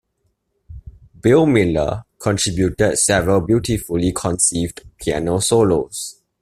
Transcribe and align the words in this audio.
Bill 1.21 1.45
Miller 1.45 2.05
contributed 2.17 2.97
several 2.97 3.41
beautifully 3.41 4.11
conceived 4.11 4.81
piano 4.97 5.37
solos. 5.37 6.23